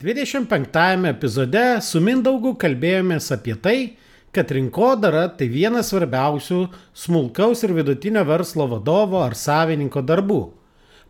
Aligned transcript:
25 0.00 1.08
epizode 1.10 1.62
su 1.82 1.98
Mindaugu 1.98 2.52
kalbėjomės 2.54 3.32
apie 3.34 3.56
tai, 3.58 3.78
kad 4.30 4.52
rinkodara 4.54 5.24
tai 5.34 5.48
vienas 5.50 5.90
svarbiausių 5.90 6.60
smulkaus 6.94 7.64
ir 7.66 7.74
vidutinio 7.74 8.22
verslo 8.28 8.68
vadovo 8.70 9.18
ar 9.24 9.34
savininko 9.34 10.04
darbų. 10.06 10.38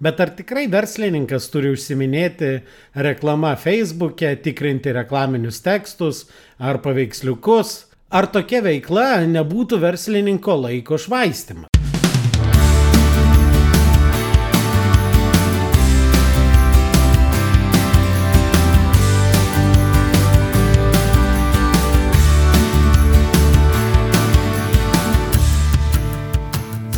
Bet 0.01 0.23
ar 0.25 0.33
tikrai 0.39 0.65
verslininkas 0.73 1.51
turi 1.53 1.75
užsiminėti 1.75 2.63
reklama 2.97 3.53
Facebook'e, 3.61 4.33
tikrinti 4.41 4.97
reklaminius 4.97 5.61
tekstus 5.61 6.25
ar 6.57 6.81
paveiksliukus? 6.81 7.83
Ar 8.09 8.31
tokia 8.33 8.63
veikla 8.65 9.27
nebūtų 9.29 9.83
verslininko 9.85 10.57
laiko 10.63 10.97
švaistimas? 10.97 11.88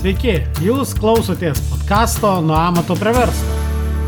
Sveiki, 0.01 0.39
jūs 0.65 0.95
klausotės 0.97 1.59
podkasto 1.69 2.29
Nuo 2.41 2.55
amato 2.57 2.95
prie 2.97 3.11
verslo, 3.13 3.57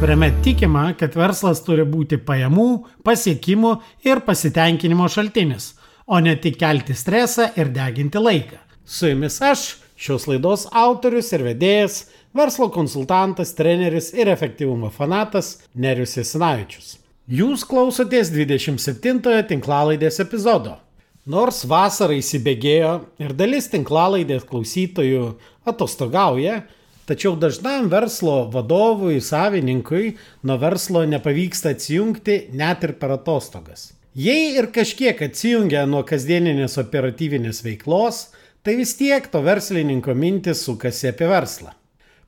kuriame 0.01 0.31
tikima, 0.41 0.87
kad 0.97 1.13
verslas 1.21 1.59
turi 1.67 1.85
būti 1.85 2.17
pajamų, 2.17 2.65
pasiekimų 3.05 3.73
ir 4.09 4.23
pasitenkinimo 4.25 5.05
šaltinis, 5.13 5.67
o 6.09 6.17
ne 6.25 6.33
tik 6.41 6.57
kelti 6.63 6.97
stresą 6.97 7.51
ir 7.61 7.69
deginti 7.77 8.23
laiką. 8.25 8.57
Su 8.89 9.11
jumis 9.11 9.37
aš, 9.45 9.67
šios 10.01 10.25
laidos 10.31 10.65
autorius 10.73 11.29
ir 11.37 11.45
vedėjas, 11.51 11.99
verslo 12.33 12.71
konsultantas, 12.73 13.53
treneris 13.59 14.15
ir 14.17 14.33
efektyvumo 14.33 14.89
fanatas 14.97 15.59
Nerius 15.77 16.17
Jasinavičius. 16.17 16.95
Jūs 17.29 17.67
klausotės 17.69 18.33
27-ojo 18.33 19.45
tinklalaidės 19.53 20.23
epizodo. 20.25 20.79
Nors 21.23 21.61
vasara 21.71 22.17
įsibėgėjo 22.19 22.93
ir 23.23 23.33
dalis 23.39 23.69
tinklalaidės 23.71 24.43
klausytojų 24.49 25.27
atostogauja, 25.69 26.63
tačiau 27.07 27.35
dažnam 27.37 27.89
verslo 27.91 28.47
vadovui, 28.53 29.21
savininkui 29.21 30.15
nuo 30.47 30.57
verslo 30.63 31.05
nepavyksta 31.07 31.75
atsijungti 31.75 32.39
net 32.57 32.87
ir 32.87 32.95
per 33.01 33.17
atostogas. 33.19 33.91
Jei 34.15 34.57
ir 34.59 34.69
kažkiek 34.75 35.21
atsijungia 35.25 35.87
nuo 35.89 36.03
kasdieninės 36.05 36.77
operatyvinės 36.83 37.63
veiklos, 37.65 38.27
tai 38.63 38.77
vis 38.79 38.95
tiek 38.99 39.25
to 39.33 39.41
verslininko 39.43 40.15
mintis 40.15 40.67
sukasi 40.67 41.09
apie 41.11 41.31
verslą. 41.31 41.73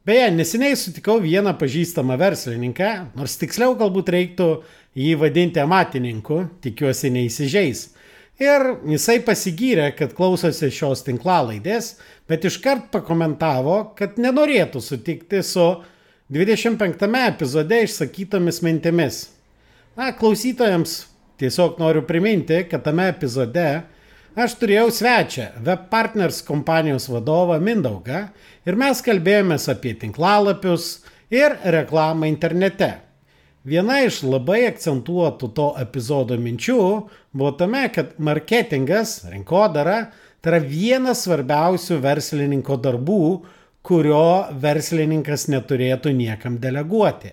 Beje, 0.04 0.30
neseniai 0.36 0.76
sutikau 0.76 1.16
vieną 1.22 1.54
pažįstamą 1.56 2.18
verslininką, 2.20 2.90
nors 3.16 3.38
tiksliau 3.40 3.76
galbūt 3.80 4.10
reiktų 4.12 4.48
jį 5.00 5.14
vadinti 5.20 5.62
amatininku, 5.62 6.42
tikiuosi 6.64 7.12
neįsižeis 7.14 7.86
Ir 8.42 8.64
jisai 8.90 9.20
pasigyrė, 9.22 9.92
kad 9.94 10.14
klausosi 10.16 10.66
šios 10.74 11.04
tinklalaidės, 11.06 11.92
bet 12.26 12.42
iškart 12.48 12.88
pakomentavo, 12.90 13.94
kad 13.94 14.18
nenorėtų 14.18 14.82
sutikti 14.82 15.42
su 15.46 15.68
25 16.34 17.06
epizode 17.28 17.78
išsakytomis 17.84 18.58
mintimis. 18.66 19.20
Na, 19.94 20.10
klausytojams 20.18 21.04
tiesiog 21.38 21.78
noriu 21.78 22.02
priminti, 22.02 22.64
kad 22.66 22.82
tame 22.82 23.06
epizode 23.12 23.84
aš 24.34 24.56
turėjau 24.58 24.88
svečią, 24.90 25.46
Web 25.62 25.86
Partners 25.92 26.42
kompanijos 26.42 27.06
vadovą 27.12 27.60
Mindaugą 27.62 28.24
ir 28.66 28.78
mes 28.80 29.02
kalbėjomės 29.06 29.68
apie 29.70 29.94
tinklalapius 30.00 31.04
ir 31.30 31.54
reklamą 31.62 32.26
internete. 32.26 32.96
Viena 33.64 34.02
iš 34.04 34.18
labai 34.28 34.66
akcentuotų 34.68 35.48
to 35.56 35.70
epizodo 35.80 36.36
minčių 36.36 36.80
buvo 37.32 37.52
tame, 37.56 37.86
kad 37.88 38.10
marketingas, 38.20 39.22
rinkodara, 39.32 40.10
tai 40.44 40.50
yra 40.52 40.58
vienas 40.68 41.22
svarbiausių 41.24 41.96
verslininko 42.04 42.76
darbų, 42.84 43.22
kurio 43.84 44.50
verslininkas 44.60 45.46
neturėtų 45.48 46.12
niekam 46.12 46.58
deleguoti 46.60 47.32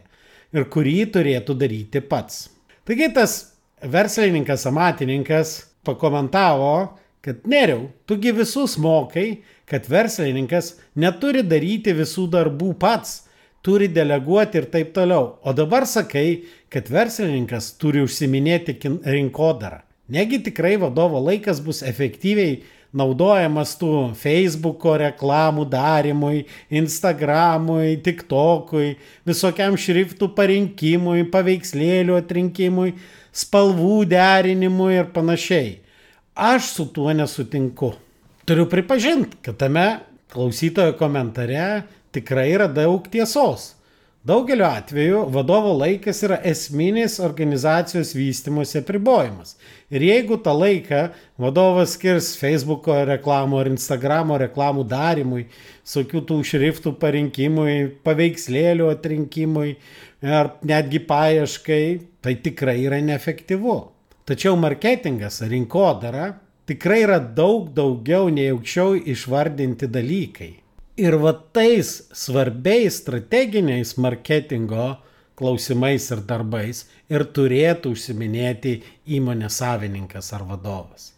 ir 0.56 0.68
kurį 0.72 0.96
turėtų 1.18 1.56
daryti 1.60 2.00
pats. 2.00 2.46
Taigi 2.88 3.10
tas 3.16 3.36
verslininkas, 3.84 4.64
amatininkas 4.72 5.52
pakomentavo, 5.84 6.94
kad 7.22 7.44
neriau, 7.44 7.90
tugi 8.08 8.32
visus 8.36 8.78
mokai, 8.80 9.42
kad 9.68 9.84
verslininkas 9.92 10.78
neturi 10.96 11.44
daryti 11.44 11.92
visų 11.96 12.30
darbų 12.32 12.72
pats 12.80 13.26
turi 13.66 13.88
deleguoti 13.92 14.62
ir 14.62 14.68
taip 14.74 14.92
toliau. 14.96 15.38
O 15.44 15.54
dabar 15.54 15.86
sakai, 15.88 16.44
kad 16.72 16.90
verslininkas 16.90 17.74
turi 17.82 18.04
užsiminėti 18.06 18.78
rinkodarą. 19.06 19.82
Negi 20.12 20.42
tikrai 20.44 20.76
vadovo 20.82 21.22
laikas 21.24 21.62
bus 21.64 21.80
efektyviai 21.88 22.60
naudojamas 22.92 23.78
tų 23.80 24.12
Facebooko 24.20 24.98
reklamų 25.00 25.66
darimui, 25.72 26.44
Instagramui, 26.82 27.96
TikTokui, 28.04 28.98
visokiam 29.28 29.78
šriftų 29.80 30.32
parinkimui, 30.36 31.24
paveikslėlių 31.32 32.20
atrinkimui, 32.20 32.92
spalvų 33.32 34.04
derinimui 34.12 34.98
ir 34.98 35.12
panašiai. 35.16 35.78
Aš 36.36 36.74
su 36.76 36.88
tuo 36.92 37.12
nesutinku. 37.16 37.94
Turiu 38.48 38.66
pripažinti, 38.68 39.40
kad 39.46 39.60
tame 39.62 39.88
klausytojo 40.32 40.96
komentare 41.00 41.84
tikrai 42.16 42.50
yra 42.56 42.68
daug 42.72 43.08
tiesos. 43.12 43.72
Daugeliu 44.22 44.68
atveju 44.68 45.24
vadovo 45.34 45.72
laikas 45.74 46.20
yra 46.22 46.36
esminis 46.46 47.16
organizacijos 47.20 48.12
vystimosi 48.14 48.78
apribojimas. 48.78 49.56
Ir 49.90 50.06
jeigu 50.06 50.38
tą 50.46 50.54
laiką 50.54 51.00
vadovas 51.42 51.96
skirs 51.98 52.36
Facebook'o 52.38 53.00
reklamų 53.10 53.58
ar 53.64 53.72
Instagram'o 53.72 54.38
reklamų 54.44 54.86
darimui, 54.86 55.48
visokių 55.82 56.22
tų 56.30 56.38
šriftų 56.52 56.94
parinkimui, 57.02 57.74
paveikslėlių 58.06 58.92
atrinkimui 58.94 59.74
ar 60.22 60.54
netgi 60.62 61.02
paieškai, 61.10 61.84
tai 62.22 62.38
tikrai 62.46 62.78
yra 62.86 63.02
neefektyvu. 63.02 63.78
Tačiau 64.30 64.54
marketingas 64.54 65.42
ar 65.42 65.50
rinkodara 65.50 66.30
tikrai 66.70 67.02
yra 67.10 67.18
daug 67.18 67.74
daugiau 67.74 68.30
nei 68.30 68.52
aukščiau 68.54 69.02
išvardinti 69.02 69.90
dalykai. 69.90 70.61
Ir 71.00 71.16
va 71.22 71.32
tais 71.56 71.88
svarbiais 72.12 72.98
strateginiais 73.00 73.96
marketingo 73.98 74.98
klausimais 75.40 76.10
ir 76.12 76.22
darbais 76.28 76.84
ir 77.10 77.24
turėtų 77.36 77.96
užsiminėti 77.96 78.76
įmonės 79.18 79.62
savininkas 79.62 80.34
ar 80.36 80.44
vadovas. 80.50 81.12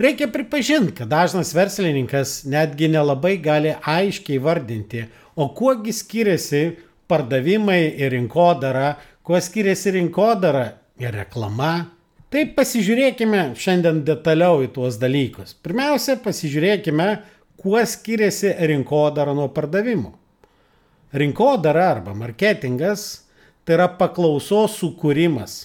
Reikia 0.00 0.30
pripažinti, 0.32 0.94
kad 1.00 1.10
dažnas 1.10 1.50
verslininkas 1.56 2.44
netgi 2.48 2.88
nelabai 2.92 3.34
gali 3.42 3.74
aiškiai 3.74 4.38
vardinti, 4.40 5.02
o 5.36 5.50
kuogi 5.56 5.92
skiriasi 5.92 6.62
pardavimai 7.10 7.82
ir 7.98 8.14
rinkodara, 8.14 8.94
kuo 9.26 9.40
skiriasi 9.40 9.96
rinkodara 9.98 10.68
ir 11.00 11.16
reklama. 11.18 11.90
Tai 12.30 12.44
pasižiūrėkime 12.54 13.50
šiandien 13.58 14.04
detaliau 14.06 14.62
į 14.62 14.70
tuos 14.76 15.00
dalykus. 15.02 15.56
Pirmiausia, 15.58 16.14
pasižiūrėkime, 16.22 17.08
kuo 17.60 17.80
skiriasi 17.84 18.54
rinkodara 18.70 19.34
nuo 19.36 19.50
pardavimų. 19.52 20.14
Rinkodara 21.20 21.90
arba 21.96 22.14
marketingas 22.14 23.26
tai 23.66 23.76
yra 23.76 23.88
paklausos 23.98 24.78
sukūrimas, 24.80 25.56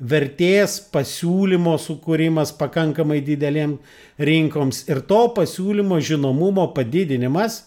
vertės 0.00 0.78
pasiūlymo 0.92 1.76
sukūrimas 1.80 2.52
pakankamai 2.58 3.20
didelėm 3.24 3.78
rinkoms 4.20 4.84
ir 4.90 5.02
to 5.08 5.22
pasiūlymo 5.36 6.00
žinomumo 6.04 6.68
padidinimas, 6.76 7.64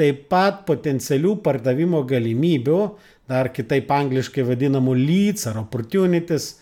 taip 0.00 0.28
pat 0.32 0.64
potencialių 0.68 1.36
pardavimo 1.44 2.02
galimybių, 2.08 2.80
dar 3.28 3.50
kitaip 3.52 3.90
angliškai 3.92 4.44
vadinamų 4.48 4.96
leads 4.96 5.46
ar 5.50 5.60
opportunities, 5.60 6.54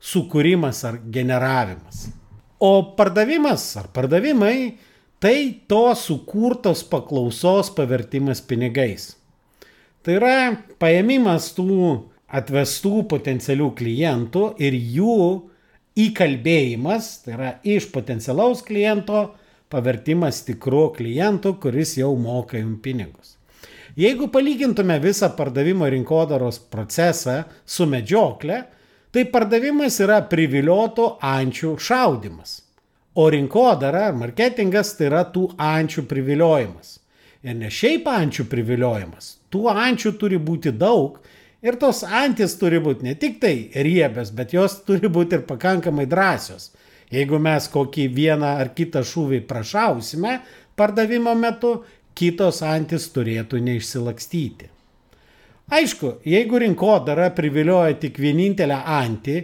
sukūrimas 0.00 0.82
ar 0.88 0.98
generavimas. 1.12 2.08
O 2.60 2.94
pardavimas 2.96 3.64
ar 3.80 3.88
pardavimai 3.94 4.56
tai 5.20 5.60
to 5.68 5.94
sukurtos 5.94 6.82
paklausos 6.88 7.70
pavertimas 7.76 8.40
pinigais. 8.40 9.14
Tai 10.00 10.16
yra 10.16 10.36
paėmimas 10.80 11.50
tų 11.52 11.74
atvestų 12.32 13.04
potencialių 13.10 13.68
klientų 13.76 14.44
ir 14.64 14.76
jų 14.76 15.16
įkalbėjimas, 16.00 17.10
tai 17.24 17.34
yra 17.36 17.50
iš 17.66 17.90
potencialaus 17.92 18.62
kliento 18.64 19.26
pavertimas 19.70 20.40
tikru 20.46 20.88
klientu, 20.96 21.52
kuris 21.60 21.98
jau 21.98 22.14
moka 22.16 22.56
jums 22.58 22.80
pinigus. 22.82 23.36
Jeigu 23.98 24.30
palygintume 24.32 24.96
visą 25.02 25.28
pardavimo 25.36 25.88
rinkodaros 25.90 26.62
procesą 26.72 27.42
su 27.66 27.84
medžiokle, 27.90 28.62
tai 29.10 29.26
pardavimas 29.28 29.98
yra 30.00 30.22
privilioto 30.30 31.16
ančių 31.20 31.74
šaudimas. 31.76 32.60
O 33.14 33.26
rinkodara 33.30 34.06
ar 34.08 34.14
marketingas 34.14 34.94
tai 34.98 35.08
yra 35.10 35.24
tų 35.34 35.48
ančių 35.58 36.06
priviliojimas. 36.10 36.98
Ir 37.42 37.56
ne 37.56 37.70
šiaip 37.72 38.06
ančių 38.06 38.46
priviliojimas. 38.50 39.36
Tų 39.50 39.66
ančių 39.72 40.14
turi 40.20 40.38
būti 40.38 40.70
daug 40.76 41.18
Ir 41.60 41.76
tos 41.76 42.00
antis 42.04 42.54
turi 42.56 42.78
būti 42.80 43.04
ne 43.04 43.12
tik 43.20 43.36
tai 43.40 43.68
riebios, 43.84 44.30
bet 44.32 44.54
jos 44.56 44.78
turi 44.86 45.10
būti 45.12 45.36
ir 45.36 45.42
pakankamai 45.48 46.06
drąsios. 46.08 46.70
Jeigu 47.12 47.36
mes 47.42 47.66
kokį 47.68 48.06
vieną 48.16 48.54
ar 48.62 48.70
kitą 48.76 49.02
šūvį 49.04 49.42
prašausime 49.50 50.38
pardavimo 50.78 51.34
metu, 51.36 51.74
kitos 52.16 52.62
antis 52.64 53.10
turėtų 53.12 53.60
neišsilakstyti. 53.66 54.70
Aišku, 55.70 56.14
jeigu 56.24 56.62
rinkodara 56.62 57.28
privilioja 57.36 57.98
tik 58.00 58.16
vienintelę 58.18 58.80
antį, 58.96 59.36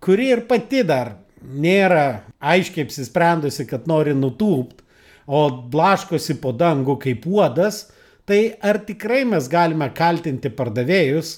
kuri 0.00 0.30
ir 0.32 0.46
pati 0.48 0.80
dar 0.86 1.12
nėra 1.42 2.22
aiškiai 2.40 2.86
apsisprendusi, 2.86 3.66
kad 3.68 3.88
nori 3.90 4.14
nutūpt, 4.16 4.82
o 5.30 5.46
blaškosi 5.72 6.40
po 6.42 6.52
dangų 6.56 6.96
kaip 7.04 7.26
uodas, 7.26 7.84
tai 8.26 8.56
ar 8.62 8.80
tikrai 8.86 9.22
mes 9.28 9.46
galime 9.50 9.90
kaltinti 9.94 10.50
pardavėjus, 10.54 11.32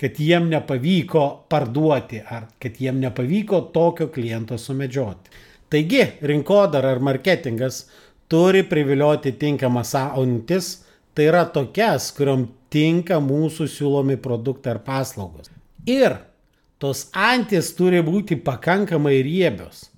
kad 0.00 0.16
jiem 0.16 0.48
nepavyko 0.48 1.24
parduoti 1.52 2.22
ar 2.24 2.46
kad 2.60 2.78
jiem 2.80 3.00
nepavyko 3.02 3.66
tokio 3.74 4.08
kliento 4.12 4.56
sumedžioti. 4.58 5.34
Taigi, 5.70 6.06
rinkodara 6.26 6.94
ar 6.94 7.02
marketingas 7.04 7.84
turi 8.30 8.62
privilioti 8.66 9.34
tinkamas 9.38 9.92
auntis, 9.98 10.80
tai 11.14 11.28
yra 11.28 11.44
tokias, 11.52 12.08
kuriuom 12.16 12.46
tinka 12.72 13.20
mūsų 13.22 13.68
siūlomi 13.68 14.16
produktai 14.22 14.76
ar 14.76 14.82
paslaugos. 14.86 15.50
Ir 15.86 16.16
tos 16.80 17.08
antis 17.12 17.70
turi 17.76 18.00
būti 18.04 18.38
pakankamai 18.40 19.20
riebios. 19.24 19.88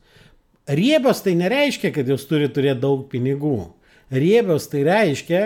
Riebios 0.67 1.23
tai 1.23 1.34
nereiškia, 1.38 1.90
kad 1.94 2.08
jos 2.08 2.26
turi 2.29 2.49
turėti 2.50 2.82
daug 2.82 3.06
pinigų. 3.11 3.73
Riebios 4.12 4.69
tai 4.70 4.84
reiškia, 4.87 5.43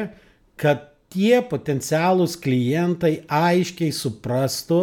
kad 0.61 0.89
tie 1.13 1.41
potencialūs 1.45 2.37
klientai 2.43 3.21
aiškiai 3.29 3.93
suprastų 3.95 4.81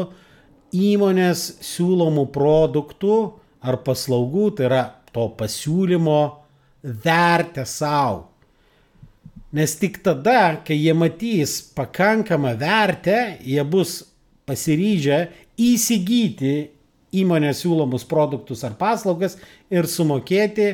įmonės 0.74 1.46
siūlomų 1.62 2.28
produktų 2.34 3.18
ar 3.64 3.80
paslaugų, 3.86 4.48
tai 4.58 4.70
yra 4.70 4.84
to 5.14 5.28
pasiūlymo 5.38 6.22
vertę 6.84 7.66
savo. 7.70 8.30
Nes 9.54 9.76
tik 9.78 10.00
tada, 10.02 10.64
kai 10.66 10.80
jie 10.80 10.96
matys 10.98 11.60
pakankamą 11.78 12.56
vertę, 12.58 13.38
jie 13.46 13.62
bus 13.62 14.00
pasiryžę 14.50 15.28
įsigyti 15.60 16.56
įmonės 17.14 17.62
siūlomus 17.64 18.06
produktus 18.10 18.64
ar 18.66 18.76
paslaugas 18.80 19.38
ir 19.74 19.88
sumokėti 19.90 20.74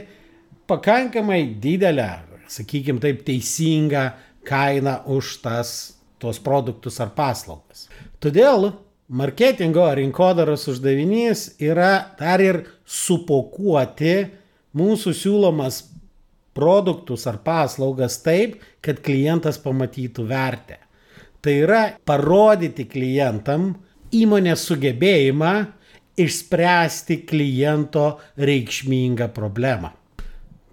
pakankamai 0.70 1.42
didelę, 1.62 2.10
sakykime 2.50 3.02
taip, 3.04 3.24
teisingą 3.28 4.10
kainą 4.48 5.02
už 5.12 5.40
tas, 5.44 5.74
tos 6.20 6.40
produktus 6.44 7.00
ar 7.04 7.12
paslaugas. 7.16 7.88
Todėl 8.24 8.72
marketingo 9.10 9.86
ar 9.88 9.98
rinkodaros 10.00 10.68
uždavinys 10.72 11.56
yra 11.64 12.16
dar 12.20 12.42
ir 12.44 12.64
supokuoti 12.86 14.16
mūsų 14.78 15.16
siūlomas 15.18 15.84
produktus 16.56 17.26
ar 17.30 17.40
paslaugas 17.44 18.20
taip, 18.24 18.60
kad 18.84 19.02
klientas 19.04 19.60
pamatytų 19.62 20.26
vertę. 20.30 20.80
Tai 21.40 21.54
yra 21.56 21.84
parodyti 22.06 22.84
klientam 22.90 23.72
įmonės 24.16 24.66
sugebėjimą 24.70 25.54
išspręsti 26.20 27.22
kliento 27.30 28.20
reikšmingą 28.38 29.30
problemą. 29.36 29.94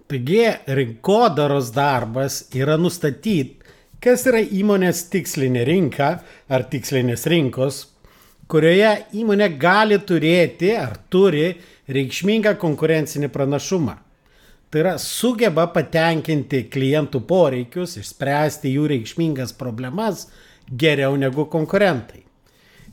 Taigi 0.07 0.43
rinkodaros 0.67 1.71
darbas 1.75 2.45
yra 2.55 2.77
nustatyti, 2.79 3.57
kas 3.99 4.23
yra 4.29 4.39
įmonės 4.39 5.07
tikslinė 5.11 5.65
rinka 5.67 6.09
ar 6.47 6.65
tikslinės 6.71 7.25
rinkos, 7.27 7.81
kurioje 8.47 8.91
įmonė 9.19 9.49
gali 9.59 9.97
turėti 9.99 10.71
ar 10.79 10.95
turi 11.11 11.49
reikšmingą 11.91 12.55
konkurencinį 12.59 13.31
pranašumą. 13.33 13.97
Tai 14.67 14.79
yra 14.83 14.95
sugeba 14.99 15.67
patenkinti 15.71 16.65
klientų 16.71 17.21
poreikius, 17.27 17.95
išspręsti 17.99 18.73
jų 18.75 18.87
reikšmingas 18.91 19.53
problemas 19.55 20.25
geriau 20.67 21.15
negu 21.19 21.47
konkurentai. 21.51 22.26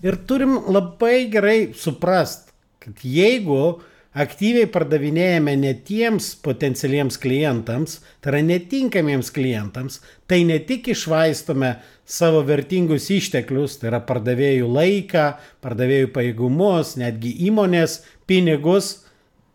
Ir 0.04 0.18
turim 0.28 0.58
labai 0.68 1.30
gerai 1.32 1.72
suprast, 1.80 2.50
kad 2.82 3.00
jeigu 3.00 3.80
aktyviai 4.14 4.68
pardavinėjame 4.70 5.54
ne 5.58 5.72
tiems 5.86 6.34
potencialiems 6.44 7.16
klientams, 7.18 7.98
tai 8.22 8.34
yra 8.34 8.42
netinkamiems 8.46 9.32
klientams, 9.34 10.02
tai 10.30 10.42
ne 10.46 10.60
tik 10.62 10.90
išvaistome 10.92 11.74
savo 12.04 12.44
vertingus 12.46 13.08
išteklius, 13.10 13.78
tai 13.80 13.90
yra 13.90 14.02
pardavėjų 14.06 14.68
laiką, 14.70 15.24
pardavėjų 15.64 16.12
pajėgumus, 16.14 16.94
netgi 17.00 17.32
įmonės 17.48 18.02
pinigus, 18.28 18.92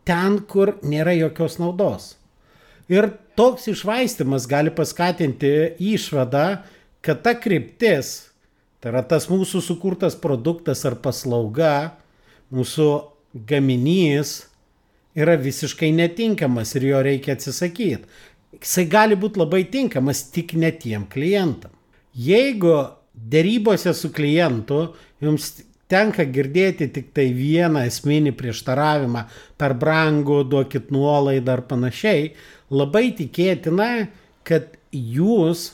ten, 0.09 0.41
kur 0.49 0.75
nėra 0.81 1.13
jokios 1.13 1.59
naudos. 1.61 2.15
Ir 2.89 3.11
toks 3.37 3.69
išvaistimas 3.69 4.49
gali 4.49 4.73
paskatinti 4.73 5.53
išvadą, 5.93 6.63
kad 7.05 7.21
ta 7.23 7.35
kryptis, 7.37 8.28
tai 8.79 8.93
yra 8.93 9.03
tas 9.03 9.27
mūsų 9.31 9.61
sukurtas 9.63 10.15
produktas 10.19 10.85
ar 10.87 10.97
paslauga, 11.03 11.97
mūsų 12.55 12.89
gaminys 13.49 14.49
yra 15.19 15.35
visiškai 15.39 15.91
netinkamas 15.95 16.75
ir 16.77 16.87
jo 16.89 17.01
reikia 17.05 17.35
atsisakyti. 17.35 18.07
Jisai 18.59 18.85
gali 18.89 19.17
būti 19.19 19.39
labai 19.39 19.63
tinkamas 19.71 20.23
tik 20.33 20.55
ne 20.57 20.71
tiem 20.73 21.05
klientam. 21.11 21.71
Jeigu 22.17 22.75
dėrybose 23.13 23.93
su 23.93 24.09
klientu 24.15 24.93
jums 25.21 25.51
tenka 25.89 26.25
girdėti 26.29 26.89
tik 26.93 27.11
tai 27.17 27.29
vieną 27.33 27.83
esminį 27.89 28.33
prieštaravimą 28.37 29.25
per 29.59 29.75
brangų, 29.79 30.43
duokit 30.49 30.91
nuolaidą 30.93 31.57
ar 31.57 31.63
panašiai, 31.69 32.33
labai 32.69 33.09
tikėtina, 33.17 34.07
kad 34.45 34.75
jūs 34.93 35.69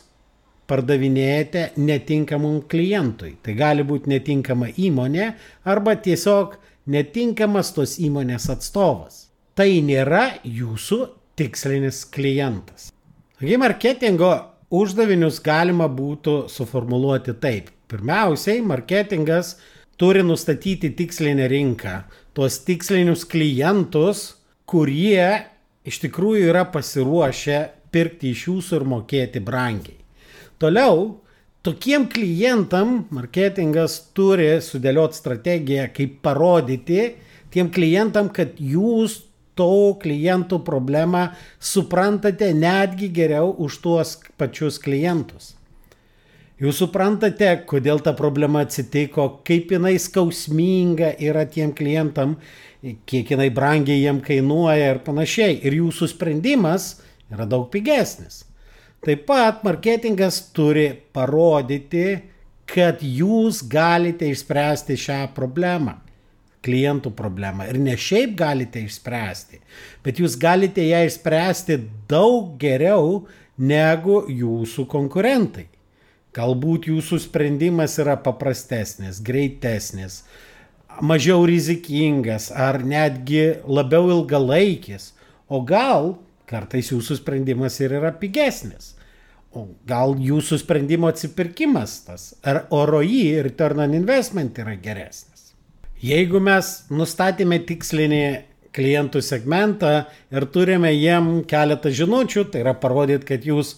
pardavinėjate 0.69 1.71
netinkamam 1.77 2.61
klientui. 2.69 3.35
Tai 3.43 3.53
gali 3.57 3.85
būti 3.85 4.11
netinkama 4.11 4.71
įmonė 4.71 5.31
arba 5.67 5.95
tiesiog 5.95 6.57
netinkamas 6.91 7.73
tos 7.75 7.97
įmonės 8.01 8.49
atstovas. 8.53 9.25
Tai 9.55 9.69
nėra 9.85 10.41
jūsų 10.43 10.99
tikslinis 11.39 12.03
klientas. 12.11 12.89
Taigi 13.39 13.57
marketingo 13.59 14.31
uždavinius 14.73 15.41
galima 15.43 15.87
būtų 15.91 16.45
suformuluoti 16.51 17.35
taip. 17.41 17.71
Pirmiausiai, 17.85 18.63
marketingas 18.65 19.55
turi 20.01 20.23
nustatyti 20.25 20.89
tikslinę 20.97 21.45
rinką, 21.51 21.99
tuos 22.33 22.57
tikslinius 22.65 23.27
klientus, 23.29 24.23
kurie 24.65 25.45
iš 25.85 26.01
tikrųjų 26.03 26.49
yra 26.49 26.65
pasiruošę 26.73 27.59
pirkti 27.93 28.33
iš 28.33 28.47
jūsų 28.49 28.79
ir 28.79 28.87
mokėti 28.95 29.43
brangiai. 29.45 29.99
Toliau, 30.61 31.21
tokiem 31.65 32.07
klientam 32.11 33.01
marketingas 33.15 33.97
turi 34.15 34.53
sudėlioti 34.63 35.19
strategiją, 35.19 35.89
kaip 35.95 36.21
parodyti 36.23 37.15
tiem 37.51 37.71
klientam, 37.73 38.29
kad 38.31 38.55
jūs 38.59 39.21
to 39.55 39.95
klientų 40.01 40.61
problemą 40.67 41.29
suprantate 41.59 42.51
netgi 42.55 43.11
geriau 43.15 43.53
už 43.65 43.79
tuos 43.83 44.15
pačius 44.39 44.79
klientus. 44.83 45.53
Jūs 46.55 46.79
suprantate, 46.79 47.49
kodėl 47.67 47.99
ta 47.99 48.13
problema 48.15 48.61
atsitiko, 48.63 49.41
kaip 49.47 49.73
jinai 49.75 49.97
skausminga 49.99 51.11
yra 51.19 51.43
tiem 51.51 51.73
klientam, 51.75 52.37
kiek 53.03 53.33
jinai 53.33 53.49
brangiai 53.51 53.99
jiem 53.99 54.21
kainuoja 54.23 54.93
ir 54.93 55.01
panašiai. 55.03 55.57
Ir 55.67 55.75
jūsų 55.81 56.13
sprendimas 56.13 56.93
yra 57.27 57.47
daug 57.49 57.67
pigesnis. 57.73 58.45
Taip 59.05 59.27
pat 59.27 59.61
marketingas 59.61 60.39
turi 60.55 60.87
parodyti, 61.13 62.15
kad 62.65 63.03
jūs 63.05 63.59
galite 63.69 64.25
išspręsti 64.33 64.97
šią 64.97 65.19
problemą, 65.35 65.99
klientų 66.65 67.11
problemą. 67.13 67.67
Ir 67.69 67.77
ne 67.85 67.93
šiaip 68.01 68.33
galite 68.39 68.81
išspręsti, 68.81 69.61
bet 70.01 70.21
jūs 70.23 70.39
galite 70.41 70.81
ją 70.87 71.03
išspręsti 71.05 71.77
daug 72.09 72.55
geriau 72.61 73.27
negu 73.61 74.23
jūsų 74.25 74.87
konkurentai. 74.89 75.67
Galbūt 76.35 76.89
jūsų 76.89 77.21
sprendimas 77.29 77.99
yra 78.01 78.17
paprastesnis, 78.19 79.21
greitesnis, 79.23 80.23
mažiau 80.99 81.45
rizikingas 81.47 82.49
ar 82.51 82.81
netgi 82.83 83.61
labiau 83.69 84.09
ilgalaikis. 84.17 85.13
O 85.47 85.61
gal 85.61 86.15
kartais 86.49 86.89
jūsų 86.91 87.21
sprendimas 87.21 87.77
ir 87.79 87.95
yra 88.01 88.11
pigesnis. 88.17 88.94
O 89.55 89.69
gal 89.87 90.17
jūsų 90.19 90.59
sprendimo 90.59 91.07
atsipirkimas 91.07 92.01
tas 92.03 92.33
ar 92.43 92.65
ROI, 92.67 93.39
return 93.45 93.79
on 93.85 93.95
investment 93.95 94.57
yra 94.59 94.75
geresnis. 94.75 95.53
Jeigu 96.03 96.41
mes 96.43 96.81
nustatėme 96.91 97.61
tikslinį 97.63 98.25
klientų 98.75 99.21
segmentą 99.23 99.93
ir 100.35 100.45
turime 100.51 100.91
jiem 100.91 101.45
keletą 101.47 101.93
žinučių, 101.95 102.49
tai 102.51 102.65
yra 102.65 102.75
parodyti, 102.75 103.29
kad 103.31 103.47
jūs 103.47 103.77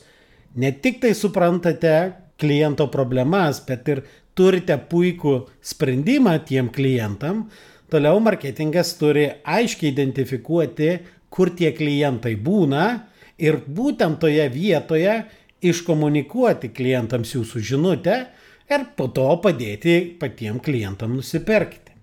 ne 0.58 0.72
tik 0.74 0.98
tai 1.04 1.14
suprantate, 1.14 1.94
kliento 2.42 2.88
problemas, 2.94 3.62
bet 3.66 3.88
ir 3.94 4.04
turite 4.38 4.78
puikų 4.90 5.36
sprendimą 5.62 6.38
tiem 6.50 6.70
klientam, 6.74 7.48
toliau 7.94 8.18
marketingas 8.22 8.96
turi 9.00 9.28
aiškiai 9.46 9.94
identifikuoti, 9.94 10.92
kur 11.30 11.54
tie 11.54 11.74
klientai 11.78 12.36
būna 12.42 12.86
ir 13.38 13.62
būtent 13.62 14.20
toje 14.22 14.46
vietoje 14.54 15.20
iškomunikuoti 15.72 16.72
klientams 16.76 17.34
jūsų 17.36 17.64
žinutę 17.72 18.18
ir 18.72 18.86
po 18.98 19.08
to 19.14 19.28
padėti 19.44 20.00
patiem 20.20 20.60
klientam 20.64 21.16
nusipirkti. 21.18 21.96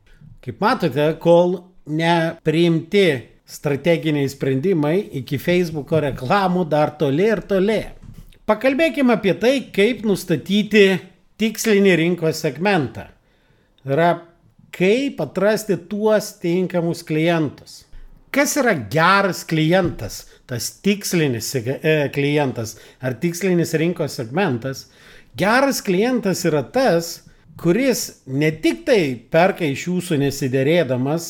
Kaip 0.45 0.61
matote, 0.61 1.07
kol 1.21 1.57
nepriimti 1.89 3.07
strateginiai 3.45 4.29
sprendimai 4.29 4.97
iki 5.21 5.39
Facebooko 5.41 6.01
reklamų 6.05 6.67
dar 6.69 6.95
toli 7.01 7.29
ir 7.29 7.45
toli. 7.49 7.81
Pakalbėkime 8.45 9.17
apie 9.17 9.33
tai, 9.41 9.55
kaip 9.73 10.05
nustatyti 10.05 10.85
tikslinį 11.41 11.97
rinkos 12.01 12.43
segmentą. 12.45 13.07
Yra 13.85 14.11
kaip 14.75 15.21
atrasti 15.25 15.79
tuos 15.89 16.35
tinkamus 16.43 17.05
klientus. 17.07 17.85
Kas 18.35 18.57
yra 18.59 18.73
geras 18.91 19.45
klientas, 19.47 20.25
tas 20.51 20.73
tikslinis 20.83 21.53
e, 21.55 22.09
klientas 22.11 22.75
ar 22.99 23.15
tikslinis 23.23 23.77
rinkos 23.79 24.17
segmentas? 24.19 24.89
Geras 25.39 25.79
klientas 25.87 26.43
yra 26.49 26.65
tas, 26.67 27.21
kuris 27.61 28.25
ne 28.27 28.51
tik 28.51 28.83
tai 28.89 29.15
perka 29.31 29.63
iš 29.69 29.87
jūsų 29.87 30.19
nesiderėdamas, 30.25 31.29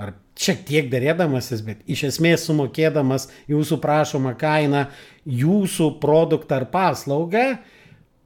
ar 0.00 0.14
šiek 0.36 0.64
tiek 0.68 0.88
dėrėdamasis, 0.92 1.60
bet 1.66 1.84
iš 1.84 2.06
esmės 2.10 2.48
sumokėdamas 2.48 3.28
jūsų 3.52 3.80
prašomą 3.84 4.32
kainą, 4.40 4.86
jūsų 5.28 5.92
produktą 6.00 6.62
ar 6.62 6.68
paslaugą, 6.72 7.46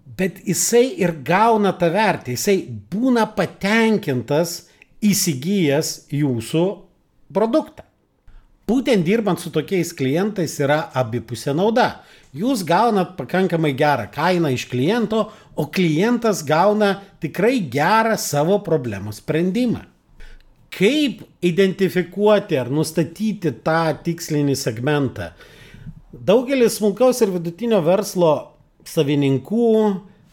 bet 0.07 0.39
jisai 0.47 0.87
ir 1.03 1.17
gauna 1.27 1.75
tą 1.75 1.91
vertę, 1.95 2.39
jisai 2.39 2.61
būna 2.95 3.27
patenkintas 3.35 4.61
įsigijęs 5.03 5.95
jūsų 6.15 6.67
produktą. 7.35 7.90
Būtent 8.71 9.03
dirbant 9.03 9.41
su 9.43 9.51
tokiais 9.51 9.91
klientais 9.97 10.53
yra 10.63 10.85
abipusė 10.95 11.55
nauda. 11.59 12.05
Jūs 12.37 12.61
gaunat 12.63 13.17
pakankamai 13.19 13.73
gerą 13.75 14.05
kainą 14.15 14.53
iš 14.55 14.69
kliento, 14.71 15.25
o 15.59 15.65
klientas 15.67 16.45
gauna 16.47 16.93
tikrai 17.23 17.57
gerą 17.73 18.15
savo 18.21 18.61
problemos 18.63 19.19
sprendimą. 19.19 19.83
Kaip 20.71 21.25
identifikuoti 21.43 22.61
ar 22.61 22.71
nustatyti 22.71 23.51
tą 23.65 23.81
tikslinį 24.07 24.55
segmentą? 24.55 25.33
Daugelis 26.15 26.79
smulkaus 26.79 27.25
ir 27.25 27.35
vidutinio 27.35 27.81
verslo 27.83 28.31
savininkų 28.87 29.73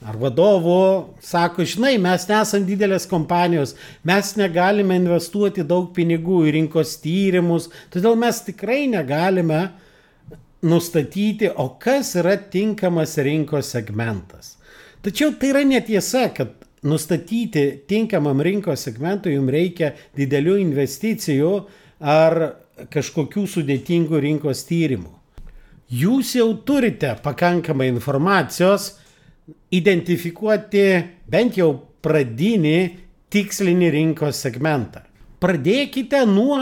ar 0.06 0.18
vadovų 0.22 0.82
sako, 1.26 1.66
žinai, 1.66 1.96
mes 2.02 2.28
nesam 2.30 2.66
didelės 2.68 3.08
kompanijos, 3.10 3.74
mes 4.06 4.36
negalime 4.38 4.98
investuoti 5.00 5.66
daug 5.66 5.90
pinigų 5.96 6.44
į 6.48 6.54
rinkos 6.60 6.98
tyrimus, 7.02 7.70
todėl 7.94 8.18
mes 8.20 8.44
tikrai 8.46 8.86
negalime 8.92 9.72
nustatyti, 10.68 11.50
o 11.50 11.72
kas 11.82 12.14
yra 12.20 12.38
tinkamas 12.38 13.18
rinkos 13.26 13.74
segmentas. 13.74 14.56
Tačiau 15.06 15.34
tai 15.40 15.52
yra 15.54 15.66
netiesa, 15.66 16.28
kad 16.34 16.54
nustatyti 16.86 17.68
tinkamam 17.90 18.42
rinkos 18.46 18.86
segmentui 18.86 19.34
jums 19.34 19.54
reikia 19.54 19.94
didelių 20.18 20.60
investicijų 20.62 21.54
ar 22.06 22.40
kažkokių 22.94 23.48
sudėtingų 23.50 24.22
rinkos 24.22 24.62
tyrimų 24.70 25.18
jūs 25.88 26.36
jau 26.36 26.52
turite 26.68 27.16
pakankamai 27.24 27.88
informacijos 27.94 28.98
identifikuoti 29.72 30.86
bent 31.30 31.58
jau 31.60 31.72
pradinį 32.04 32.78
tikslinį 33.34 33.90
rinkos 33.94 34.40
segmentą. 34.46 35.04
Pradėkite 35.44 36.24
nuo 36.30 36.60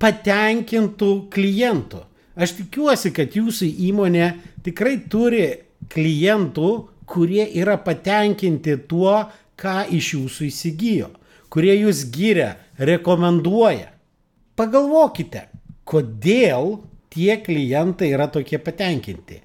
patenkintų 0.00 1.10
klientų. 1.32 2.02
Aš 2.36 2.58
tikiuosi, 2.58 3.12
kad 3.16 3.32
jūsų 3.36 3.68
įmonė 3.88 4.28
tikrai 4.64 4.98
turi 5.10 5.46
klientų, 5.92 6.70
kurie 7.08 7.44
yra 7.60 7.76
patenkinti 7.80 8.76
tuo, 8.90 9.22
ką 9.56 9.86
iš 9.96 10.12
jūsų 10.16 10.48
įsigijo, 10.50 11.10
kurie 11.52 11.72
jūs 11.78 12.04
giria, 12.12 12.56
rekomenduoja. 12.76 13.92
Pagalvokite, 14.56 15.46
kodėl 15.88 16.76
tie 17.12 17.38
klientai 17.40 18.10
yra 18.12 18.28
tokie 18.32 18.58
patenkinti. 18.60 19.40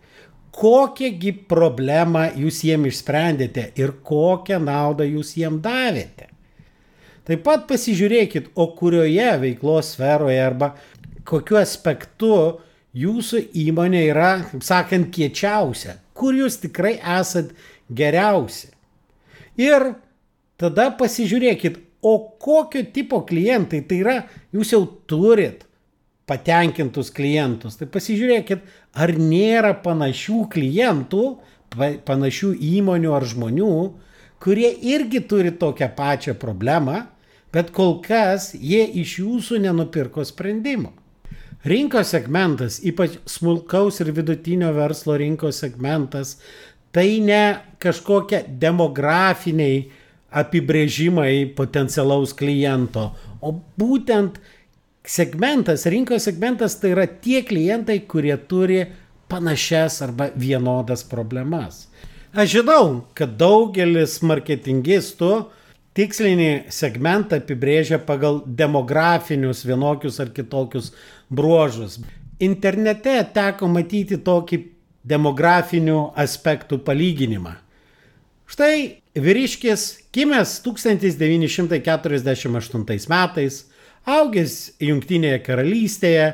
Kokiągi 0.52 1.32
problemą 1.48 2.26
jūs 2.36 2.60
jiem 2.68 2.86
išsprendėte 2.90 3.70
ir 3.80 3.94
kokią 4.04 4.60
naudą 4.60 5.08
jūs 5.08 5.36
jiem 5.40 5.62
davėte. 5.64 6.28
Taip 7.28 7.46
pat 7.46 7.64
pasižiūrėkit, 7.70 8.52
o 8.60 8.66
kurioje 8.76 9.30
veiklos 9.44 9.94
sferoje 9.94 10.42
arba 10.44 10.74
kokiu 11.28 11.60
aspektu 11.62 12.34
jūsų 12.98 13.46
įmonė 13.62 14.04
yra, 14.10 14.32
kaip 14.50 14.66
sakant, 14.66 15.12
kiečiausia, 15.16 15.96
kur 16.18 16.36
jūs 16.36 16.60
tikrai 16.64 16.98
esat 17.20 17.54
geriausi. 17.88 18.72
Ir 19.62 19.94
tada 20.60 20.90
pasižiūrėkit, 20.98 21.80
o 22.02 22.18
kokio 22.42 22.82
tipo 22.94 23.22
klientai 23.30 23.84
tai 23.86 24.02
yra, 24.02 24.16
jūs 24.52 24.74
jau 24.74 24.82
turit 25.08 25.68
patenkintus 26.30 27.12
klientus. 27.14 27.78
Tai 27.78 27.88
pasižiūrėkit, 27.92 28.64
ar 28.94 29.14
nėra 29.16 29.74
panašių 29.84 30.46
klientų, 30.52 31.26
panašių 32.08 32.54
įmonių 32.78 33.14
ar 33.16 33.26
žmonių, 33.28 33.76
kurie 34.42 34.72
irgi 34.94 35.22
turi 35.30 35.54
tokią 35.56 35.92
pačią 35.96 36.36
problemą, 36.40 37.06
bet 37.54 37.72
kol 37.76 38.00
kas 38.04 38.52
jie 38.56 38.84
iš 39.02 39.20
jūsų 39.22 39.62
nenupirko 39.68 40.26
sprendimo. 40.28 40.92
Rinkos 41.68 42.10
segmentas, 42.16 42.80
ypač 42.82 43.20
smulkaus 43.30 44.02
ir 44.02 44.10
vidutinio 44.18 44.72
verslo 44.74 45.14
rinkos 45.20 45.60
segmentas, 45.62 46.40
tai 46.92 47.20
ne 47.22 47.62
kažkokie 47.80 48.44
demografiniai 48.60 49.84
apibrėžimai 50.32 51.52
potencialaus 51.56 52.34
kliento, 52.34 53.12
o 53.44 53.54
būtent 53.78 54.40
segmentas, 55.04 55.86
rinkos 55.86 56.24
segmentas 56.24 56.76
tai 56.80 56.92
yra 56.96 57.08
tie 57.08 57.42
klientai, 57.46 58.00
kurie 58.08 58.38
turi 58.38 58.86
panašias 59.32 60.02
arba 60.02 60.30
vienodas 60.36 61.04
problemas. 61.04 61.88
Aš 62.34 62.50
žinau, 62.58 63.06
kad 63.18 63.38
daugelis 63.40 64.22
marketingistų 64.24 65.32
tikslinį 65.98 66.52
segmentą 66.72 67.36
apibrėžia 67.42 68.00
pagal 68.00 68.42
demografinius 68.46 69.66
vienokius 69.68 70.20
ar 70.24 70.30
kitokius 70.32 70.94
bruožus. 71.30 72.00
Internete 72.40 73.24
teko 73.36 73.68
matyti 73.68 74.18
tokį 74.18 74.58
demografinių 75.04 76.14
aspektų 76.20 76.78
palyginimą. 76.86 77.56
Štai 78.52 79.02
vyriškis 79.16 79.98
gimęs 80.14 80.62
1948 80.64 83.08
metais 83.12 83.66
augęs 84.08 84.74
Junktinėje 84.82 85.42
karalystėje, 85.46 86.28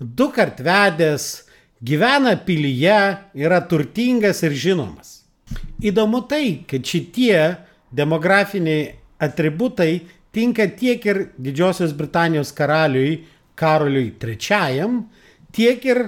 du 0.00 0.28
kart 0.34 0.60
vedęs, 0.64 1.26
gyvena 1.82 2.34
pilyje, 2.46 3.00
yra 3.34 3.60
turtingas 3.68 4.42
ir 4.46 4.56
žinomas. 4.56 5.20
Įdomu 5.82 6.22
tai, 6.30 6.62
kad 6.68 6.86
šitie 6.86 7.56
demografiniai 7.92 8.94
atributai 9.22 10.02
tinka 10.32 10.66
tiek 10.78 11.04
ir 11.06 11.26
Didžiosios 11.38 11.92
Britanijos 11.94 12.52
karaliui 12.56 13.22
Karoliui 13.54 14.14
III, 14.16 14.88
tiek 15.52 15.84
ir 15.84 16.06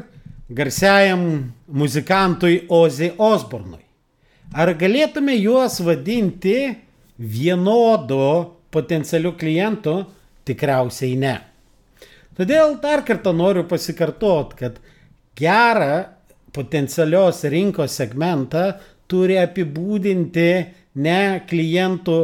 garsiajam 0.49 1.52
muzikantui 1.68 2.64
Ozzy 2.73 3.12
Osbornui. 3.18 3.83
Ar 4.54 4.73
galėtume 4.78 5.35
juos 5.37 5.80
vadinti 5.83 6.75
vienodu 7.18 8.54
potencialiu 8.75 9.35
klientu, 9.38 10.04
Tikriausiai 10.45 11.17
ne. 11.21 11.35
Todėl 12.35 12.79
dar 12.83 13.05
kartą 13.07 13.33
noriu 13.37 13.63
pasikartot, 13.71 14.55
kad 14.59 14.81
gerą 15.39 16.05
potencialios 16.55 17.43
rinkos 17.51 17.95
segmentą 17.99 18.73
turi 19.11 19.39
apibūdinti 19.43 20.49
ne 21.05 21.21
klientų 21.49 22.19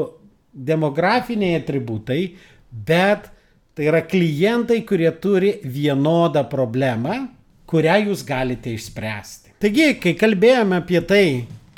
demografiniai 0.51 1.59
atributai, 1.61 2.23
bet 2.71 3.29
tai 3.75 3.87
yra 3.91 4.03
klientai, 4.07 4.83
kurie 4.87 5.11
turi 5.23 5.55
vienodą 5.65 6.43
problemą, 6.51 7.23
kurią 7.71 8.01
jūs 8.09 8.25
galite 8.27 8.75
išspręsti. 8.75 9.55
Taigi, 9.63 9.93
kai 10.03 10.15
kalbėjome 10.19 10.81
apie 10.81 11.01
tai, 11.07 11.25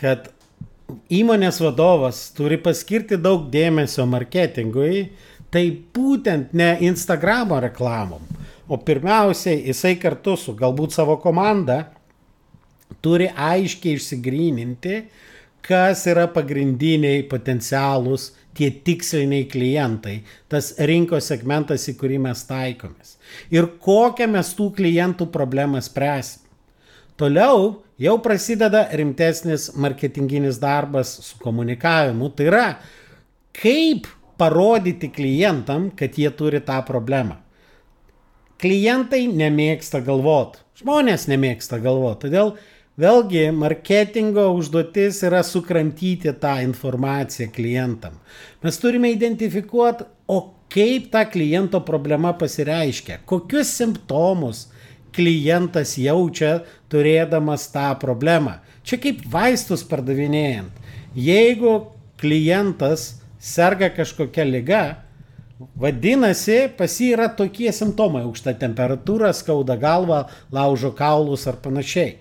kad 0.00 0.30
įmonės 1.12 1.60
vadovas 1.62 2.24
turi 2.36 2.58
paskirti 2.62 3.18
daug 3.20 3.48
dėmesio 3.52 4.06
marketingui, 4.08 5.10
tai 5.52 5.66
būtent 5.94 6.54
ne 6.56 6.74
Instagramo 6.88 7.58
reklamom, 7.60 8.22
o 8.72 8.78
pirmiausiai 8.80 9.66
jisai 9.68 9.98
kartu 10.00 10.36
su 10.40 10.54
galbūt 10.56 10.94
savo 10.96 11.18
komanda 11.20 11.82
turi 13.04 13.28
aiškiai 13.28 13.98
išsigryninti, 13.98 15.02
kas 15.62 16.06
yra 16.10 16.26
pagrindiniai 16.32 17.22
potencialūs 17.30 18.30
tie 18.56 18.68
tiksliniai 18.84 19.46
klientai, 19.48 20.18
tas 20.50 20.72
rinkos 20.88 21.30
segmentas, 21.30 21.86
į 21.88 21.96
kurį 22.00 22.18
mes 22.26 22.42
taikomės. 22.48 23.16
Ir 23.54 23.68
kokią 23.80 24.28
mes 24.32 24.52
tų 24.58 24.72
klientų 24.76 25.28
problemą 25.32 25.80
spręsim. 25.84 26.42
Toliau 27.20 27.82
jau 28.00 28.16
prasideda 28.24 28.86
rimtesnis 28.98 29.70
marketinginis 29.78 30.58
darbas 30.60 31.14
su 31.22 31.38
komunikavimu. 31.40 32.32
Tai 32.36 32.48
yra, 32.48 32.66
kaip 33.56 34.08
parodyti 34.42 35.12
klientam, 35.14 35.88
kad 35.94 36.18
jie 36.18 36.34
turi 36.34 36.60
tą 36.66 36.82
problemą. 36.86 37.38
Klientai 38.62 39.24
nemėgsta 39.30 40.02
galvot, 40.06 40.60
žmonės 40.82 41.30
nemėgsta 41.30 41.80
galvot, 41.82 42.20
todėl 42.26 42.54
Vėlgi, 43.00 43.46
marketingo 43.56 44.50
užduotis 44.52 45.22
yra 45.24 45.38
sukramtyti 45.48 46.28
tą 46.36 46.58
informaciją 46.60 47.48
klientam. 47.54 48.18
Mes 48.60 48.76
turime 48.76 49.08
identifikuoti, 49.14 50.04
o 50.28 50.36
kaip 50.72 51.06
ta 51.14 51.22
kliento 51.24 51.80
problema 51.86 52.34
pasireiškia, 52.36 53.22
kokius 53.24 53.70
simptomus 53.78 54.66
klientas 55.16 55.94
jaučia 55.96 56.58
turėdamas 56.92 57.70
tą 57.72 57.88
problemą. 58.00 58.58
Čia 58.84 59.00
kaip 59.00 59.24
vaistus 59.32 59.86
pardavinėjant. 59.88 60.76
Jeigu 61.16 61.74
klientas 62.20 63.21
serga 63.42 63.90
kažkokia 63.90 64.44
lyga, 64.46 64.82
vadinasi, 65.78 66.68
pas 66.78 66.94
jį 67.00 67.12
yra 67.16 67.26
tokie 67.34 67.72
simptomai- 67.74 68.22
aukšta 68.26 68.54
temperatūra, 68.58 69.32
skauda 69.34 69.76
galva, 69.76 70.28
laužo 70.52 70.92
kaulus 70.94 71.46
ar 71.50 71.58
panašiai. 71.58 72.16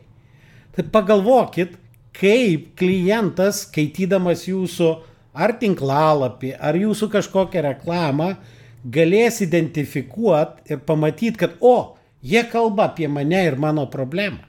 Tai 0.76 0.84
pagalvokit, 0.84 1.78
kaip 2.14 2.76
klientas, 2.76 3.68
skaitydamas 3.68 4.48
jūsų 4.48 4.90
ar 5.34 5.54
tinklalapį, 5.60 6.56
ar 6.60 6.76
jūsų 6.76 7.10
kažkokią 7.12 7.62
reklamą, 7.70 8.38
galės 8.84 9.42
identifikuoti 9.42 10.74
ir 10.74 10.80
pamatyti, 10.80 11.38
kad, 11.38 11.52
o, 11.62 11.98
jie 12.24 12.44
kalba 12.50 12.90
apie 12.90 13.08
mane 13.08 13.46
ir 13.46 13.56
mano 13.56 13.86
problemą. 13.86 14.40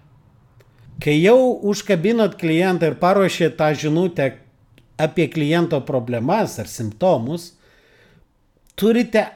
Kai 1.03 1.19
jau 1.21 1.59
užkabinot 1.63 2.39
klientą 2.39 2.93
ir 2.93 2.95
paruošėt 2.95 3.57
tą 3.59 3.73
žinutę 3.75 4.33
apie 5.03 5.29
kliento 5.33 5.81
problemas 5.87 6.59
ar 6.63 6.71
simptomus, 6.71 7.53
turite 8.79 9.27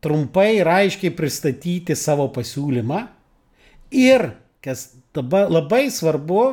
trumpai 0.00 0.54
ir 0.58 0.68
aiškiai 0.70 1.12
pristatyti 1.16 1.96
savo 1.96 2.30
pasiūlymą 2.32 3.04
ir, 3.92 4.30
kas 4.64 4.90
dabar 5.14 5.50
labai 5.52 5.88
svarbu 5.92 6.44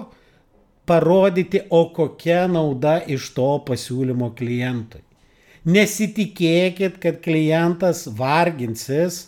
parodyti, 0.88 1.62
o 1.70 1.88
kokia 1.96 2.46
nauda 2.52 3.00
iš 3.08 3.32
to 3.36 3.50
pasiūlymo 3.68 4.32
klientui. 4.38 5.04
Nesitikėkit, 5.68 6.96
kad 7.04 7.20
klientas 7.24 8.06
varginsis 8.08 9.26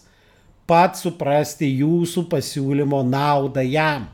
pat 0.70 0.96
suprasti 0.96 1.68
jūsų 1.82 2.24
pasiūlymo 2.32 3.02
naudą 3.04 3.66
jam. 3.66 4.08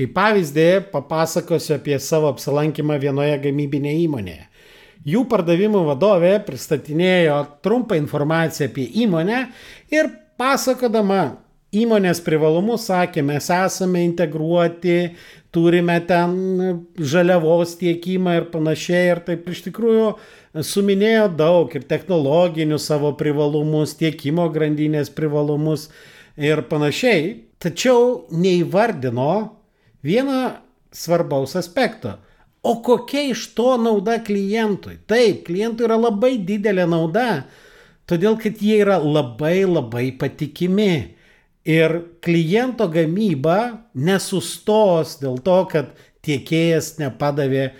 Kaip 0.00 0.14
pavyzdį 0.16 0.68
papasakosiu 0.94 1.74
apie 1.76 1.98
savo 2.00 2.30
apsilankymą 2.32 2.94
vienoje 3.02 3.34
gamybinėje 3.42 4.06
įmonėje. 4.06 4.46
Jų 5.04 5.26
pardavimų 5.28 5.82
vadovė 5.90 6.38
pristatinėjo 6.46 7.36
trumpą 7.64 7.98
informaciją 8.00 8.70
apie 8.70 8.86
įmonę 9.04 9.42
ir 9.92 10.08
pasakodama 10.40 11.20
įmonės 11.76 12.22
privalumus 12.24 12.88
sakė, 12.88 13.20
mes 13.28 13.50
esame 13.52 14.06
integruoti, 14.06 15.12
turime 15.52 15.98
ten 16.08 16.32
žaliavos 16.96 17.76
tiekimą 17.82 18.38
ir 18.40 18.48
panašiai. 18.56 19.12
Ir 19.12 19.22
taip 19.28 19.52
iš 19.52 19.66
tikrųjų 19.68 20.10
suminėjo 20.64 21.28
daug 21.36 21.76
ir 21.76 21.84
technologinių 21.92 22.80
savo 22.80 23.12
privalumus, 23.20 23.98
tiekimo 24.00 24.48
grandinės 24.48 25.12
privalumus 25.12 25.90
ir 26.40 26.64
panašiai. 26.72 27.34
Tačiau 27.60 28.30
neįvardino 28.32 29.59
vieno 30.02 30.40
svarbaus 30.92 31.56
aspekto. 31.56 32.16
O 32.62 32.76
kokia 32.84 33.30
iš 33.30 33.46
to 33.56 33.76
nauda 33.80 34.18
klientui? 34.24 34.98
Taip, 35.08 35.46
klientui 35.46 35.86
yra 35.88 35.96
labai 35.96 36.34
didelė 36.44 36.84
nauda, 36.90 37.46
todėl 38.10 38.36
kad 38.40 38.60
jie 38.60 38.82
yra 38.82 38.98
labai 39.00 39.62
labai 39.64 40.10
patikimi 40.20 41.16
Ir 41.64 41.92
kliento 42.24 42.86
gamyba 42.88 43.84
nesustos 43.92 45.18
dėl 45.20 45.36
to, 45.44 45.58
kad 45.68 45.90
tiekėjas 46.24 46.94
nepadavė 46.96 47.64
e, 47.66 47.72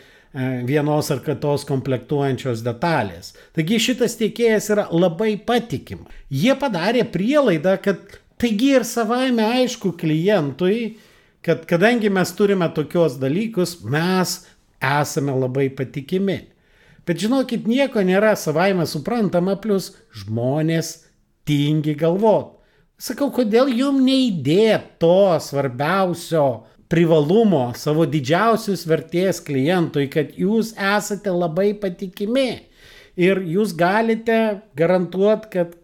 vienos 0.68 1.08
ar 1.10 1.22
kitos 1.24 1.64
komplektuojančios 1.68 2.60
detalės. 2.64 3.32
Taigi 3.56 3.80
šitas 3.80 4.18
tiekėjas 4.20 4.68
yra 4.74 4.84
labai 4.92 5.38
patikima. 5.46 6.04
Jie 6.28 6.52
padarė 6.60 7.06
prielaidą, 7.08 7.78
kad 7.80 8.20
taigi 8.40 8.74
ir 8.76 8.84
savaime 8.84 9.48
aišku 9.62 9.94
klientui, 9.96 10.98
kad 11.44 11.66
kadangi 11.68 12.10
mes 12.12 12.32
turime 12.36 12.68
tokios 12.74 13.18
dalykus, 13.20 13.78
mes 13.84 14.40
esame 14.80 15.34
labai 15.36 15.68
patikimi. 15.76 16.40
Bet 17.08 17.20
žinokit, 17.22 17.66
nieko 17.66 18.02
nėra 18.04 18.34
savaime 18.36 18.86
suprantama, 18.86 19.56
plus 19.60 19.90
žmonės 20.14 20.92
tingi 21.48 21.96
galvoti. 21.98 22.56
Sakau, 23.00 23.30
kodėl 23.32 23.70
jum 23.72 24.02
neįdėt 24.04 24.98
to 25.00 25.38
svarbiausio 25.40 26.66
privalumo, 26.92 27.70
savo 27.78 28.04
didžiausios 28.04 28.82
vertės 28.88 29.40
klientui, 29.46 30.04
kad 30.12 30.34
jūs 30.36 30.74
esate 30.76 31.32
labai 31.32 31.70
patikimi 31.80 32.66
ir 33.20 33.40
jūs 33.46 33.72
galite 33.78 34.60
garantuoti, 34.76 35.48
kad 35.54 35.76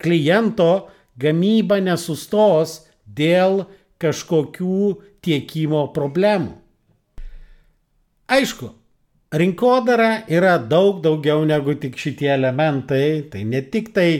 kliento 0.00 0.88
gamyba 1.20 1.80
nesustos 1.84 2.86
dėl 3.04 3.66
kažkokių 4.02 4.80
tiekimo 5.24 5.86
problemų. 5.96 6.54
Aišku, 8.26 8.72
rinkodara 9.32 10.24
yra 10.26 10.56
daug 10.58 10.98
daugiau 11.04 11.44
negu 11.46 11.76
tik 11.78 11.98
šitie 12.00 12.32
elementai, 12.34 13.22
tai 13.30 13.44
ne 13.46 13.62
tik 13.62 13.92
tai 13.94 14.10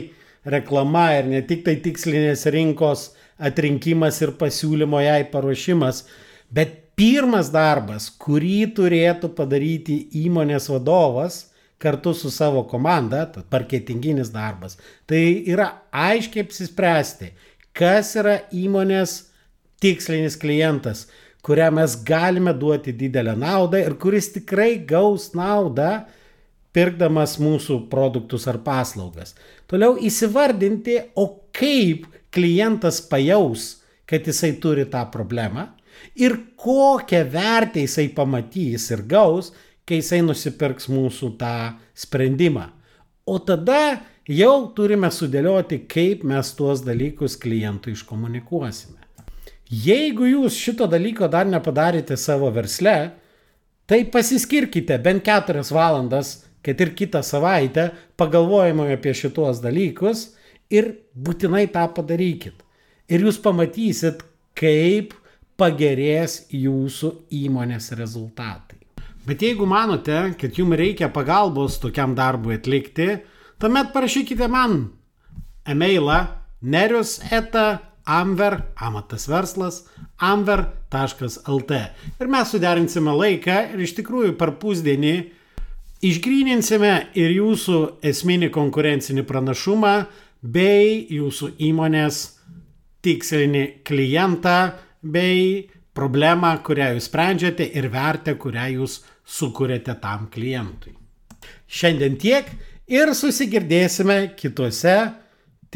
reklama 0.47 1.09
ir 1.17 1.27
ne 1.27 1.41
tik 1.43 1.65
tai 1.65 1.75
tikslinės 1.83 2.45
rinkos 2.53 3.09
atrinkimas 3.37 4.21
ir 4.23 4.33
pasiūlymo 4.39 5.01
jai 5.03 5.21
paruošimas, 5.31 6.05
bet 6.49 6.87
pirmas 6.97 7.51
darbas, 7.53 8.07
kurį 8.09 8.71
turėtų 8.77 9.29
padaryti 9.37 9.99
įmonės 10.23 10.71
vadovas 10.71 11.43
kartu 11.77 12.15
su 12.17 12.31
savo 12.33 12.63
komanda, 12.65 13.27
marketinginis 13.51 14.31
darbas, 14.33 14.79
tai 15.05 15.43
yra 15.45 15.69
aiškiai 15.93 16.47
apsispręsti, 16.47 17.33
kas 17.77 18.15
yra 18.17 18.39
įmonės 18.49 19.26
tikslinis 19.81 20.37
klientas, 20.39 21.05
kuriam 21.45 21.77
mes 21.79 21.95
galime 22.03 22.53
duoti 22.53 22.93
didelę 22.97 23.35
naudą 23.39 23.79
ir 23.83 23.95
kuris 24.01 24.31
tikrai 24.35 24.77
gaus 24.89 25.31
naudą 25.37 26.03
pirkdamas 26.75 27.37
mūsų 27.41 27.87
produktus 27.89 28.45
ar 28.51 28.59
paslaugas. 28.65 29.33
Toliau 29.69 29.95
įsivardinti, 29.97 30.99
o 31.15 31.47
kaip 31.55 32.05
klientas 32.33 32.99
pajaus, 33.01 33.77
kad 34.07 34.27
jisai 34.27 34.53
turi 34.61 34.85
tą 34.91 35.01
problemą 35.11 35.69
ir 36.15 36.35
kokią 36.59 37.23
vertę 37.31 37.81
jisai 37.83 38.09
pamatys 38.13 38.91
ir 38.93 39.01
gaus, 39.09 39.51
kai 39.87 40.01
jisai 40.01 40.21
nusipirks 40.25 40.89
mūsų 40.91 41.33
tą 41.39 41.55
sprendimą. 41.97 42.67
O 43.27 43.39
tada 43.43 44.03
jau 44.27 44.69
turime 44.75 45.09
sudėlioti, 45.11 45.81
kaip 45.89 46.23
mes 46.27 46.53
tuos 46.55 46.83
dalykus 46.85 47.39
klientui 47.39 47.95
iškomunikuosime. 47.95 49.06
Jeigu 49.67 50.29
jūs 50.29 50.55
šito 50.55 50.87
dalyko 50.87 51.27
dar 51.27 51.47
nepadarėte 51.49 52.15
savo 52.17 52.49
versle, 52.55 52.97
tai 53.87 54.03
pasiskirkite 54.11 54.95
bent 55.03 55.25
keturias 55.25 55.73
valandas 55.75 56.37
kad 56.67 56.81
ir 56.81 56.91
kitą 56.99 57.21
savaitę 57.23 57.91
pagalvojame 58.19 58.89
apie 58.91 59.13
šitos 59.15 59.61
dalykus 59.63 60.33
ir 60.67 60.89
būtinai 61.15 61.69
tą 61.71 61.85
padarykit. 61.95 62.57
Ir 63.07 63.23
jūs 63.23 63.37
pamatysit, 63.39 64.19
kaip 64.57 65.13
pagerės 65.55 66.41
jūsų 66.51 67.13
įmonės 67.39 67.93
rezultatai. 67.95 68.81
Bet 69.27 69.43
jeigu 69.43 69.63
manote, 69.67 70.33
kad 70.39 70.59
jums 70.59 70.75
reikia 70.79 71.07
pagalbos 71.13 71.79
tokiam 71.79 72.15
darbui 72.19 72.57
atlikti, 72.59 73.07
tuomet 73.59 73.93
parašykite 73.95 74.51
man 74.51 74.89
e-mailą 75.67 76.19
nerius 76.61 77.21
eta 77.31 77.86
amver, 78.07 78.61
amatas 78.75 79.27
verslas, 79.29 79.83
amver.lt. 80.17 81.81
Ir 82.17 82.31
mes 82.31 82.53
suderinsime 82.53 83.15
laiką 83.19 83.57
ir 83.73 83.83
iš 83.83 83.97
tikrųjų 83.99 84.37
per 84.39 84.55
pusdienį 84.61 85.15
Išgryninsime 86.05 86.91
ir 87.17 87.31
jūsų 87.33 87.77
esminį 88.05 88.51
konkurencinį 88.53 89.23
pranašumą 89.25 89.93
bei 90.45 90.99
jūsų 91.09 91.55
įmonės 91.65 92.19
tikslinį 93.01 93.63
klientą 93.87 94.75
bei 95.01 95.63
problemą, 95.97 96.51
kurią 96.61 96.91
jūs 96.93 97.07
sprendžiate 97.09 97.65
ir 97.79 97.89
vertę, 97.89 98.35
kurią 98.37 98.67
jūs 98.75 98.99
sukūrėte 99.25 99.97
tam 100.03 100.27
klientui. 100.29 100.93
Šiandien 101.65 102.19
tiek 102.21 102.45
ir 102.85 103.15
susigirdėsime 103.17 104.35
kituose 104.37 104.99